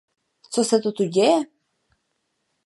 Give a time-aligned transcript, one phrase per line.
[0.53, 1.43] Co se to tu děje?